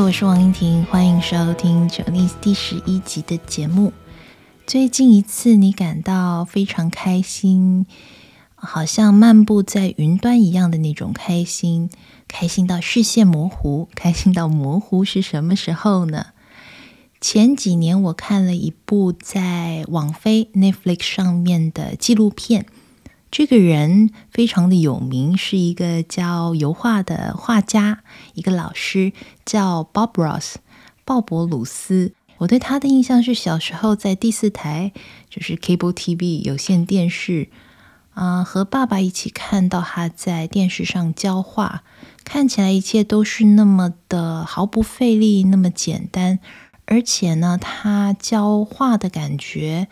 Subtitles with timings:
[0.00, 3.92] 我是王英婷，欢迎收听《九逆》第十一集的节目。
[4.64, 7.84] 最近一次你感到非常开心，
[8.54, 11.90] 好像漫步在云端一样的那种开心，
[12.28, 16.26] 开心到视线模糊，开心到模糊是什么时候呢？
[17.20, 22.66] 前几年我看了一部在网飞 Netflix 上面的纪录片。
[23.30, 28.02] 这个人非常的有名，是一个教油画的画家，
[28.34, 29.12] 一个老师
[29.44, 30.54] 叫 Bob Ross，
[31.04, 32.12] 鲍勃鲁斯。
[32.38, 34.92] 我对他的印象是小时候在第四台，
[35.28, 37.48] 就是 Cable TV 有线电视，
[38.14, 41.82] 啊、和爸爸一起看到他在电视上教画，
[42.24, 46.38] 看起来一切都是那么的毫不费力，那么简单，
[46.86, 49.88] 而且呢，他教画的感觉。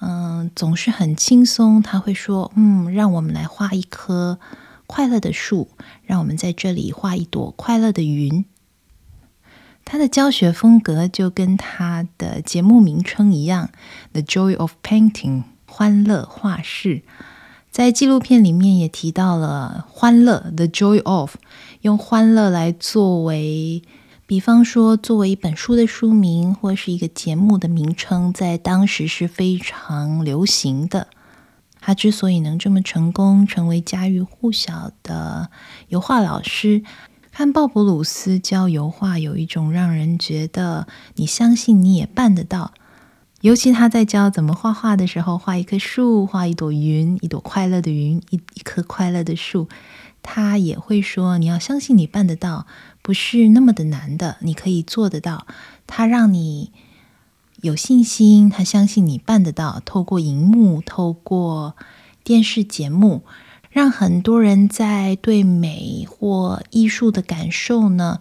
[0.00, 1.82] 嗯，总是很轻松。
[1.82, 4.38] 他会说：“嗯，让我们来画一棵
[4.86, 5.68] 快乐的树，
[6.04, 8.44] 让我们在这里画一朵快乐的云。”
[9.84, 13.70] 他的教学风格就跟他的节目名称一样，
[14.12, 17.02] 《The Joy of Painting》欢乐画室。
[17.70, 21.36] 在纪录片里面也提到了欢乐，《The Joy of》，
[21.82, 23.82] 用欢乐来作为。
[24.28, 31.06] 比方说，作为一本书的书名，或是一个节目的名称，在当时是非常流行的。
[31.78, 35.50] 他之所以能这么成功，成为家喻户晓的
[35.86, 36.82] 油画老师，
[37.30, 42.72] 看鲍勃鲁斯教油画，有一种让人觉得你相信你也办得到。
[43.42, 49.68] 尤其他在教怎么画画的时候，画一棵树，画一朵云，一朵快乐的云，一一棵快乐的树，
[50.20, 52.66] 他也会说：你要相信你办得到。
[53.06, 55.46] 不是那么的难的，你可以做得到。
[55.86, 56.72] 他让你
[57.62, 59.80] 有信心，他相信你办得到。
[59.84, 61.76] 透过荧幕，透过
[62.24, 63.22] 电视节目，
[63.70, 68.20] 让很多人在对美或艺术的感受呢，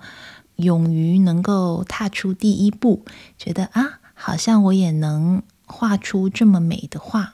[0.57, 3.05] 勇于能够踏出第一步，
[3.39, 7.33] 觉得啊，好像我也能画出这么美的画，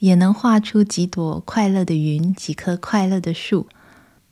[0.00, 3.68] 也能画出几朵快乐的云，几棵快乐的树。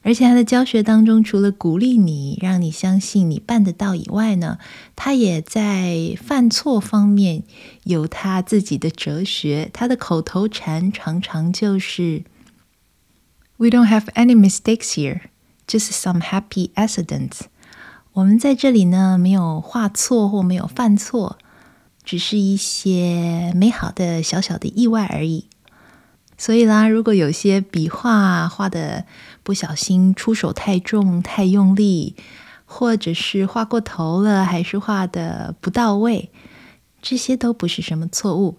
[0.02, 4.58] 而且他的教学当中，除了鼓励你，让你相信你办得到以外呢，
[4.96, 7.42] 他也在犯错方面
[7.84, 9.68] 有他自己的哲学。
[9.74, 12.24] 他的口头禅常常就是
[13.58, 15.20] ：“We don't have any mistakes here,
[15.66, 17.40] just some happy accidents。”
[18.14, 21.36] 我们在这里呢，没有画错或没有犯错，
[22.02, 25.49] 只是一些美好的小小的意外而已。
[26.40, 29.04] 所以啦，如果有些笔画画的
[29.42, 32.16] 不小心出手太重、太用力，
[32.64, 36.30] 或者是画过头了，还是画的不到位，
[37.02, 38.56] 这些都不是什么错误，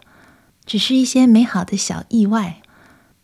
[0.64, 2.62] 只是一些美好的小意外。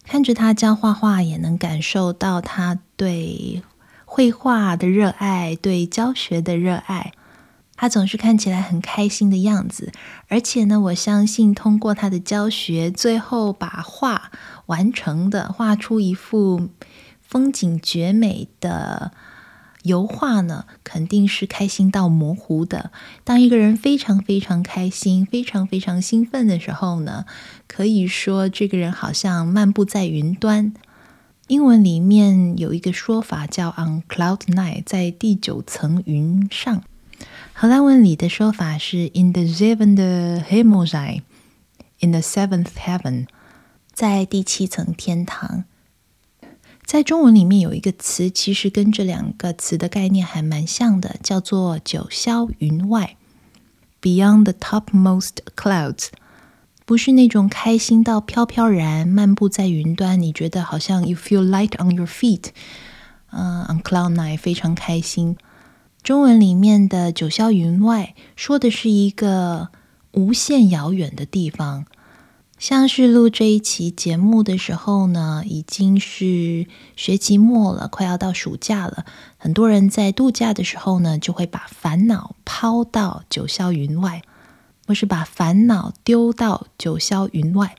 [0.03, 3.61] 看着他教画画，也能感受到他对
[4.05, 7.11] 绘画的热爱，对教学的热爱。
[7.77, 9.91] 他总是看起来很开心的样子，
[10.27, 14.31] 而且呢，我相信通过他的教学，最后把画
[14.65, 16.69] 完成的，画出一幅
[17.21, 19.11] 风景绝美的
[19.83, 22.91] 油画呢，肯定是开心到模糊的。
[23.23, 27.25] 当一个人非常非常开心、非常非常兴奋的时候呢，
[27.67, 30.73] 可以说这个人好像漫步在云端。
[31.47, 36.83] 英文里面有一个说法叫 “on cloud nine”，在第九层云上。
[37.59, 43.25] 荷兰文里的说法是 “in the zevende hemel zijn”，in the seventh heaven，
[43.91, 45.63] 在第七层天堂。
[46.85, 53.17] 在中文里面有一个词，其实跟这两个词的概念还蛮像的，叫做“九霄云外
[53.99, 56.09] ”（beyond the topmost clouds）。
[56.85, 62.49] 不是那种开心到飘飘然漫步在云端，你觉得好像 “you feel light on your feet”，
[63.31, 65.35] 嗯、uh，on cloud nine，非常开心。
[66.07, 69.67] 中文里面的“九霄云外”说的是一个
[70.13, 71.85] 无限遥远的地方，
[72.57, 76.65] 像是录这一期节目的时候呢，已经是
[76.95, 79.05] 学期末了，快要到暑假了。
[79.35, 84.21] 很多人在度假的时候呢，就会把烦恼抛到九霄云外，
[84.87, 87.75] 或是把烦恼丢到九霄云外。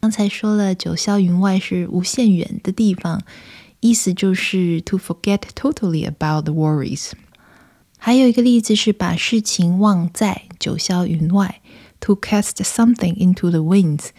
[0.00, 3.20] 刚才说了，九霄云外是无限远的地方，
[3.80, 7.10] 意思就是 to forget totally about the worries。
[8.00, 11.60] 还有一个例子是把事情忘在九霄云外
[12.00, 14.10] ，to cast something into the winds。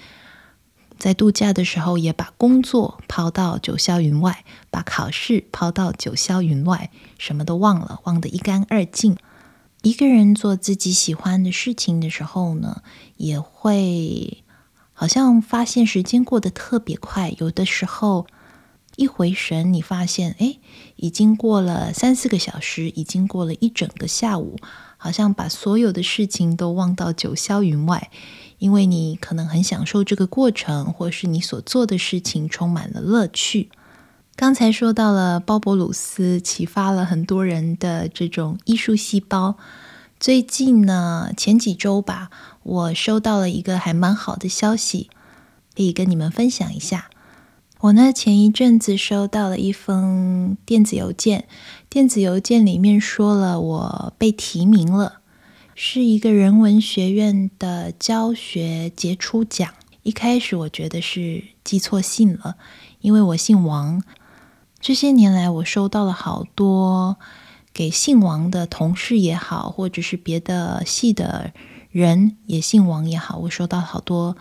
[0.98, 9.16] 在度假的时候，也把工作抛到九霄云外，把考试抛到九霄云外，什么都忘了，忘得一干二净。
[9.82, 12.84] 一个人做自己喜欢的事情的时候呢，
[13.16, 14.44] 也会
[14.92, 18.28] 好像发现时间过得特别快，有的时候。
[18.96, 20.58] 一回神，你发现，哎，
[21.02, 24.58] 已经过了三四个小时，已经过了一整个下午，
[24.98, 28.12] 好像把所有的事情都忘到九霄云外，
[28.58, 33.70] 因为你可能很享受这个过程，或是你所做的事情充满了乐趣。
[34.36, 39.56] 刚才说到了鲍勃鲁斯，启发了很多人的这种艺术细胞。
[40.20, 42.30] 最近呢，前几周吧，
[42.64, 45.10] 我收到了一个还蛮好的消息，
[45.74, 47.10] 可以跟你们分享一下。
[47.82, 51.48] 我呢，前一阵子收到了一封电子邮件，
[51.90, 55.22] 电子邮件里面说了我被提名了，
[55.76, 59.74] 是一个人文学院的教学杰出奖。
[60.04, 62.58] 一开始我觉得是寄错信了，
[63.00, 64.04] 因为我姓王。
[64.82, 67.16] 这些年来，我收到了好多
[67.74, 71.54] 给姓王的同事也好，或者是别的系的
[71.92, 74.36] 人也姓王也好，我收到好多。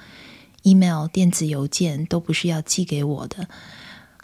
[0.62, 3.48] Email 电子邮件都不是要寄给我的，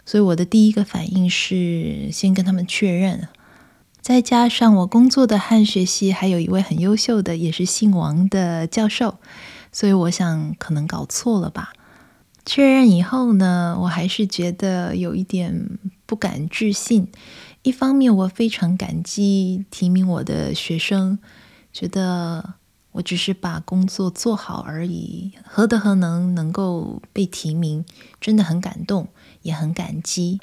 [0.05, 3.27] 所以我的第一个反应是先跟他们确认。
[4.01, 9.17] 再加上我工作的汉学系还有一位很优秀的，也是姓王的教授，
[9.71, 11.73] 所以我想可能搞错了吧。
[12.45, 17.07] 确认以后呢，我还是觉得有一点不敢置信。
[17.63, 21.17] 一方面，我非常感激提名我的学生，
[21.73, 22.55] 觉得。
[22.95, 27.83] 我只是把工作做好而已，何德何能能够被提名？
[28.21, 29.09] 真的很感动，
[29.41, 30.39] 也很感激。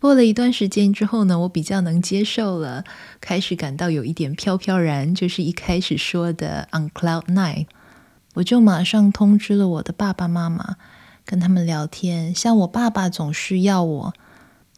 [0.00, 2.84] 过了一段时间之后呢，我比较能接受了，
[3.20, 7.66] 开始感到有一点飘飘然，就是一开始说的 on cloud nine。
[8.34, 10.76] 我就马上通知了我的爸爸妈妈，
[11.24, 12.32] 跟他们聊天。
[12.32, 14.14] 像我爸爸总是要我。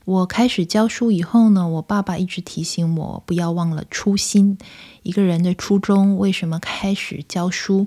[0.05, 4.59] 我开始教书以后呢，我爸爸一直提醒我不要忘了初心。
[5.05, 7.87] 一个人的初衷，为什么开始教书？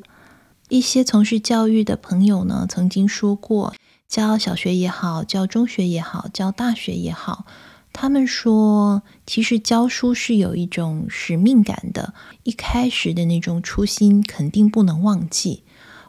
[0.70, 3.74] 一些从事教育的朋友呢，曾经说过，
[4.08, 7.46] 教小学也好，教中学也好，教大学也好，
[7.92, 12.14] 他们说，其实教书是有一种使命感的。
[12.44, 15.64] 一开始的那种初心，肯定不能忘记。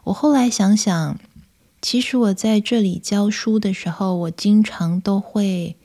[0.05, 1.19] 我后来想想，
[1.83, 5.77] 其实我在这里教书的时候，我经常都会。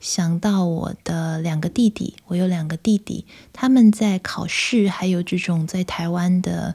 [0.00, 6.74] 想到我的两个弟弟，我有两个弟弟，他们在考试，还有这种在台湾的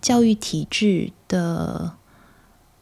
[0.00, 1.96] 教育体制的，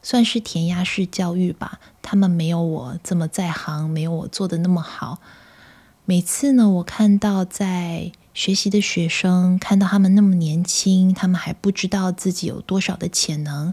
[0.02, 1.80] 算是填鸭式教育吧。
[2.02, 5.20] 他们没有我这么在行，没有我做的那么好。
[6.04, 13.72] 每次呢，我看到在学习的学生，看到他们那么年轻，他们还不知道自己有多少的潜能，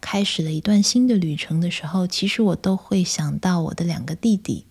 [0.00, 4.64] 开始了一段新的旅程的时候，其实我都会想到我的两个弟弟。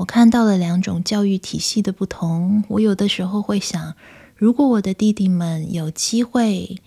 [0.00, 2.64] 我看到了两种教育体系的不同。
[2.68, 3.94] 我有的时候会想，
[4.34, 6.78] 如果我的弟弟们有机会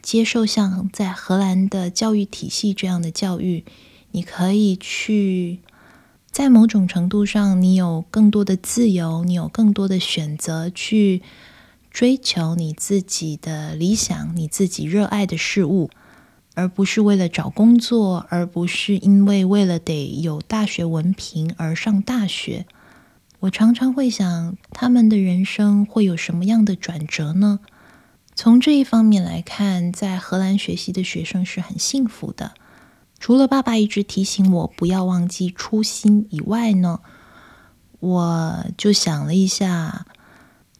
[0.00, 3.64] 接受像在荷兰的教育体系这样的教育，
[4.12, 5.58] 你可以去，
[6.30, 11.22] 在某种程度上，你有更多的自由，你有更多的选择去
[11.90, 15.90] 追求你自己的理想，你自己热爱的事物。
[16.54, 22.66] 而不是为了找工作，而不是因为为了得有大学文凭而上大学。
[23.40, 27.60] 我常常会想，他们的人生会有什么样的转折呢？
[28.34, 32.52] 从这一方面来看，在荷兰学习的学生是很幸福的。
[33.18, 37.00] 除了爸爸一直提醒我不要忘记初心以外呢，
[38.00, 40.06] 我就想了一下。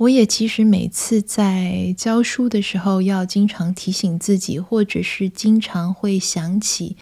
[0.00, 6.97] 我也其实每次在教书的时候，要经常提醒自己，或者是经常会想起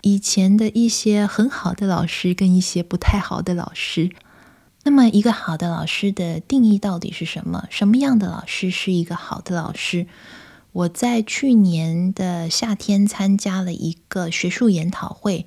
[0.00, 4.12] 以前的一些很好的老师跟一些不太好的老师。
[4.84, 7.66] 那么，一个好的老师的定义到底是什么？
[7.68, 10.06] 什么样的老师是一个好的老师？
[10.72, 15.44] 我在去年的夏天参加了一个学术研讨会，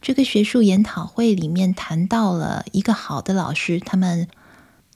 [0.00, 4.26] 这个学术研讨会里面谈到了一个好的老师，他们。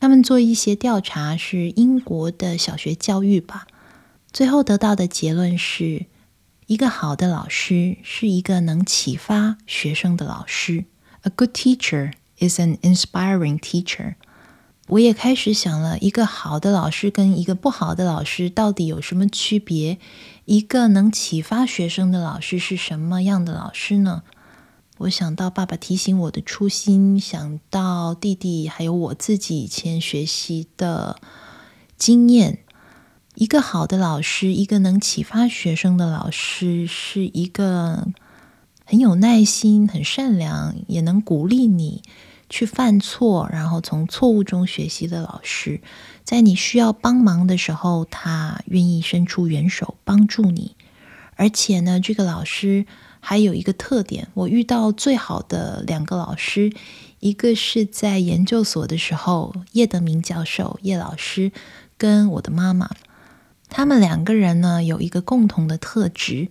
[0.03, 3.69] 他们做一些调查，是英国的小学教育吧。
[4.33, 6.07] 最后得到的结论是，
[6.67, 10.87] 一个好的老师是一个能启发学生的老师。
[11.21, 14.17] A good teacher is an inspiring teacher。
[14.89, 19.99] 我也开始想了，一个好的老师跟一个不好的老师到底有什么区别？
[20.47, 24.25] 一个能启发学生的老师是什么样的老师呢？
[24.99, 31.19] 我想到爸爸提醒我的初心，想到弟弟，还有我自己以前学习的
[31.97, 32.61] 经验。
[33.35, 38.07] 一个好的老师，一个能启发学生的老师，是一个
[38.85, 42.03] 很有耐心、很善良，也能鼓励你
[42.49, 45.81] 去犯错，然后从错误中学习的老师。
[46.23, 50.77] 在你需要帮忙的时候，他愿意伸出援手帮助你。
[51.35, 52.87] 而且呢，这个老师。
[53.25, 56.73] 还有一个特点，我遇到最好的两个老师，
[57.21, 61.53] 一个是在研究所的时候，叶德明教授叶老师
[61.97, 62.91] 跟我的妈妈，
[63.69, 66.49] 他们两个人呢有一个共同的特质，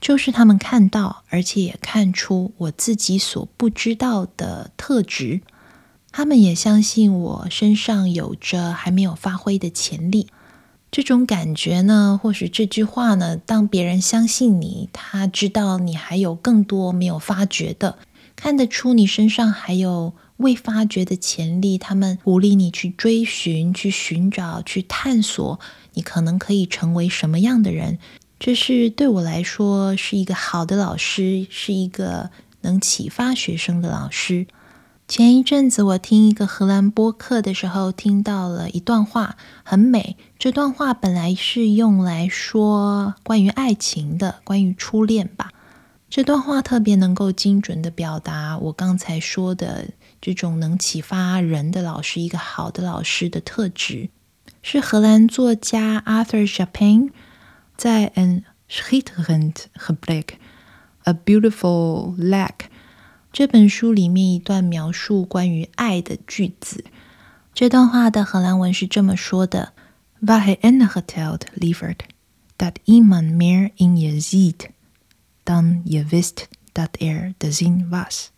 [0.00, 5.42] 就是他们看到，而且也看出我自己所不知道的特质。
[6.10, 10.26] 他们也相信我身上有着还没有发挥的潜力。
[10.94, 17.98] 这种感觉呢，或许这句话呢，当别人相信你，他知道你还有更多没有发掘的，
[18.36, 25.58] 看得出你身上还有未发掘的潜力，他们鼓励你去追寻、去寻找、去探索，
[25.94, 27.98] 你可能可以成为什么样的人。
[28.38, 34.46] 这是对我来说是一个好的老师，是一个能启发学生的老师。
[35.06, 40.16] 前一阵子，我听一个荷兰播客的时候，听到了一段话，很美。
[40.38, 45.50] 这段话本来是用来说关于爱情的，关于初恋吧。
[46.08, 49.90] 这段话特别能够精准地表达我刚才说的
[50.22, 54.08] 这种能启发人的老师，一个好的老师的特质，
[54.62, 57.10] 是荷兰作家 Arthur Chapin
[57.76, 60.24] 在《Een schitterend gebrek》
[61.02, 62.70] A Beautiful Lack。
[63.33, 66.83] 这本书里面一段描述关于爱的句子，
[67.53, 69.73] 这段话的荷兰文是这么说的：
[70.21, 71.99] Waar hij enige tijd lieverd
[72.57, 74.69] dat iemand meer in je ziet
[75.43, 78.31] dan je wist dat er te zien was。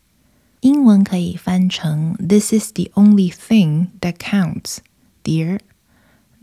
[0.59, 4.77] 英文可以翻成：This is the only thing that counts,
[5.23, 5.59] dear,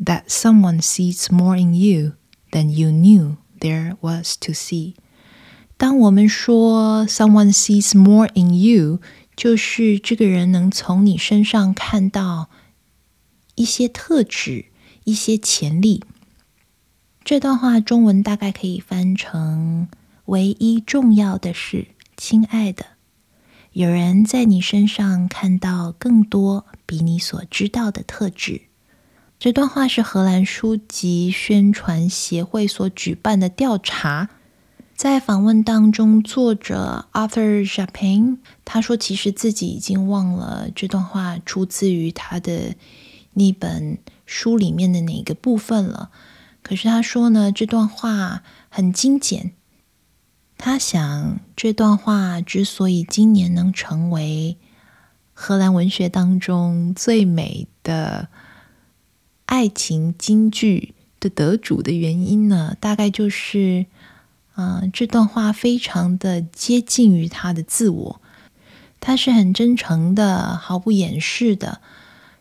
[0.04, 2.14] that someone sees more in you
[2.50, 4.94] than you knew there was to see。
[5.77, 8.99] 当我们说 “someone sees more in you”，
[9.35, 12.49] 就是这个人能从你身上看到
[13.55, 14.65] 一些特质、
[15.03, 16.03] 一些潜力。
[17.23, 19.87] 这段话中文大概可以翻成
[20.25, 22.85] ：“唯一重要的是，亲爱的，
[23.71, 28.63] 有人在你身上看到更多比你所知道的特质。”
[29.39, 34.29] 这段话是荷兰书籍宣传协会所举办的调查。
[34.95, 42.75] 在访问当中，作者 Arthur Chapin 他说：“其实自己已经忘了这段话出自于他的
[43.33, 46.11] 那本书里面的哪个部分了。
[46.61, 49.53] 可是他说呢，这段话很精简。
[50.57, 54.57] 他想，这段话之所以今年能成为
[55.33, 58.29] 荷兰文学当中最美的
[59.47, 63.87] 爱情金句的得主的原因呢，大概就是。”
[64.55, 68.21] 啊、这段话非常的接近于他的自我，
[68.99, 71.81] 他是很真诚的，毫不掩饰的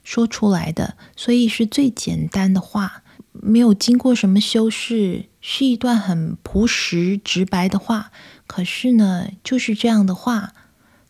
[0.04, 3.02] 说出来的，所以是最简单的话，
[3.32, 8.10] 没有经过什么修饰，是一段很朴实直白的话。
[8.46, 10.52] 可是呢，就是这样的话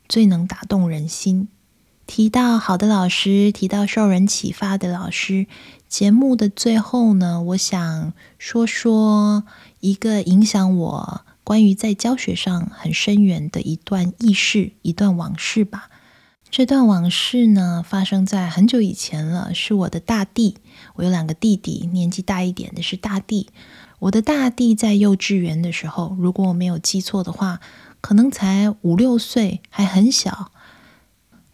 [0.08, 1.48] 最能打动人心。
[2.06, 5.46] 提到好的老师，提到受人启发的老师，
[5.88, 9.42] 节目的最后呢，我想说说。
[9.82, 15.90] 一个影响我关于在教学上很深远的一段轶事，一段往事吧。
[16.48, 20.58] 这段往事呢，发生在很久以前了，是我的大弟。
[20.94, 23.48] 我有两个弟弟，年纪大一点的是大弟。
[23.98, 27.58] 我的大弟在幼稚园的时候，如果我没有记错的话，
[28.00, 30.52] 可能才五六岁，还很小。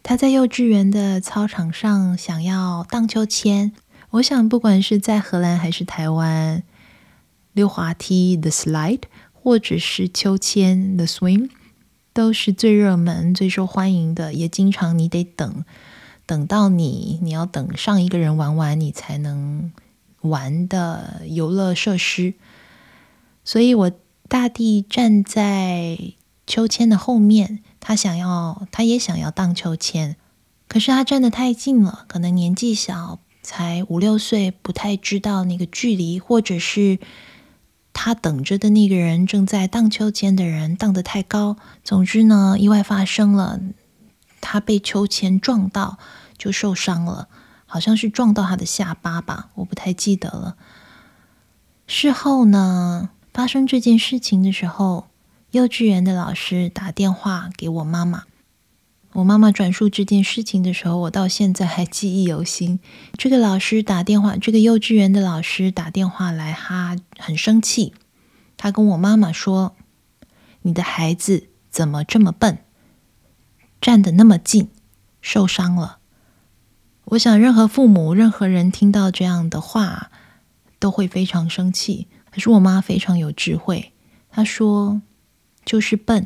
[0.03, 3.71] 他在幼稚园的操场上想要荡秋千。
[4.11, 6.61] 我想，不管是在荷兰还是台湾。
[7.53, 9.01] 溜滑梯 the slide，
[9.33, 11.49] 或者是秋千 the swing，
[12.13, 15.65] 都是最热门、最受欢迎的，也经常你得等，
[16.25, 19.71] 等到你你要等上一个人玩完，你才能
[20.21, 22.35] 玩的游乐设施。
[23.43, 23.91] 所以我
[24.27, 25.97] 大弟站在
[26.45, 30.15] 秋千的后面，他想要，他也想要荡秋千，
[30.67, 36.99] 可是他站得太近了，可能年纪小，才五六岁，不太知道那个距离，或者是。
[37.93, 43.59] 他等着的那个人正在荡秋千的人荡得太高，总之呢，意外发生了，
[44.39, 45.97] 他被秋千撞到
[46.37, 47.27] 就受伤了，
[47.65, 50.55] 好像是撞到他的下巴吧，我不太记得了。
[51.87, 55.07] 事后呢，发生这件事情的时候，
[55.51, 58.23] 幼稚园的老师打电话给我妈妈。
[59.13, 62.79] 我妈妈转述这件事情的时候，我到现在还记忆犹新。
[63.13, 67.93] 这个老师打电话，这个幼稚园的老师打电话来，他很生气。
[68.55, 69.75] 他跟我妈妈说
[70.63, 72.59] ：“你的孩子怎么这么笨，
[73.81, 74.69] 站得那么近，
[75.21, 75.97] 受伤了。”
[77.05, 80.11] 我想，任何父母、任何人听到这样的话，
[80.77, 82.07] 都会非常生气。
[82.31, 83.93] 可是我妈非常有智慧，
[84.29, 85.01] 她说。
[85.65, 86.25] 就是笨，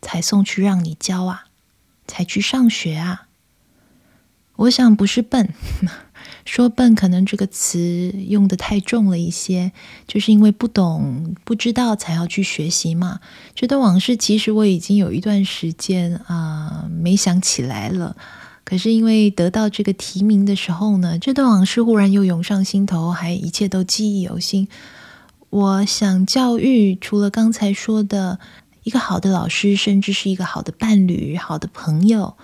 [0.00, 1.44] 才送去让你教啊，
[2.06, 3.26] 才去上学啊。
[4.56, 5.54] 我想不是笨，
[6.44, 9.72] 说笨可能这个词用得太重了一些，
[10.06, 13.20] 就是因为不懂、不知道才要去学习嘛。
[13.54, 18.16] 这段往事其实我已经有一段时间啊、没想起来了，
[18.64, 24.68] 可是因为得到这个提名的时候呢，这段往事忽然又涌上心头，还一切都记忆犹新。
[25.48, 28.38] 我想教育，除了刚才说的
[28.82, 32.36] 一个好的老师，甚至是一个好的伴侣、好的朋友。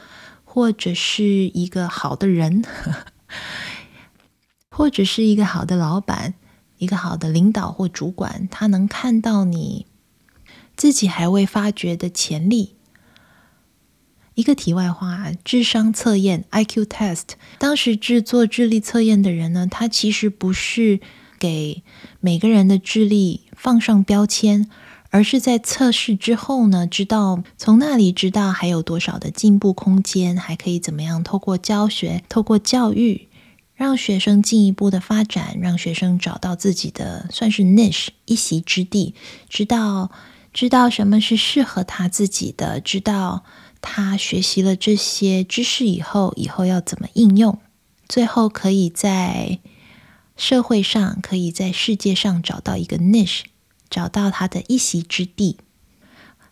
[0.59, 2.65] 或者是一个好的人，
[4.73, 6.33] 或者是一个好的老板，
[6.79, 9.85] 一个好的领导或主管，他能看到你
[10.75, 12.77] 自己还未发掘的潜力。
[14.33, 21.01] 一个题外话，智商测验 IQ test，当时制作智力测验的人呢，他其实不是
[21.39, 21.83] 给
[22.21, 24.71] 每个人的智力放上标签。
[25.11, 33.29] 而是在测试之后呢，知道从那里知道还有多少的进步空间，还可以怎么样透过教学、透过教育，
[33.75, 39.15] 让学生进一步的发展，让学生找到自己的算是 niche 一席之地，
[39.49, 40.11] 知道
[40.53, 43.45] 知道什么是适合他自己的，知道
[43.81, 47.59] 他学习了这些知识以后，以后要怎么应用，
[48.09, 49.61] 最后可以在
[50.37, 53.43] 社会上，可以在世界上找到一个 niche。
[53.89, 55.59] 找到他的一席之地。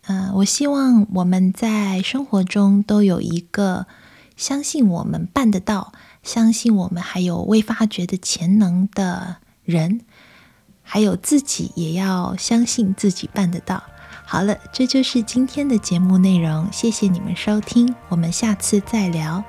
[0.07, 3.87] 嗯、呃，我希望我们在生活中都有一个
[4.37, 10.01] 相信我们办得到，相信我们还有未发掘的潜能的人，
[10.83, 13.83] 还有自己也要相信自己办得到。
[14.25, 19.43] 好了，这就是今天的节目内容，谢谢你们收听，我们下次再聊。